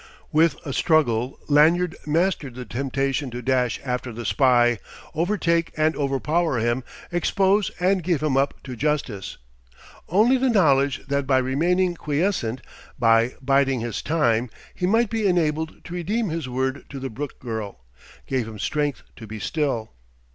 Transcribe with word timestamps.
With 0.31 0.55
a 0.65 0.73
struggle 0.73 1.37
Lanyard 1.47 1.95
mastered 2.07 2.55
the 2.55 2.65
temptation 2.65 3.29
to 3.29 3.43
dash 3.43 3.79
after 3.85 4.11
the 4.11 4.25
spy, 4.25 4.79
overtake 5.13 5.71
and 5.77 5.95
overpower 5.95 6.57
him, 6.57 6.83
expose 7.11 7.69
and 7.79 8.01
give 8.01 8.23
him 8.23 8.35
up 8.35 8.63
to 8.63 8.75
justice. 8.75 9.37
Only 10.09 10.37
the 10.37 10.49
knowledge 10.49 11.05
that 11.05 11.27
by 11.27 11.37
remaining 11.37 11.93
quiescent, 11.93 12.63
by 12.97 13.35
biding 13.43 13.81
his 13.81 14.01
time, 14.01 14.49
he 14.73 14.87
might 14.87 15.11
be 15.11 15.27
enabled 15.27 15.85
to 15.85 15.93
redeem 15.93 16.29
his 16.29 16.49
word 16.49 16.85
to 16.89 16.99
the 16.99 17.11
Brooke 17.11 17.37
girl, 17.37 17.85
gave 18.25 18.47
him 18.47 18.57
strength 18.57 19.03
to 19.17 19.27
be 19.27 19.39
still. 19.39 19.91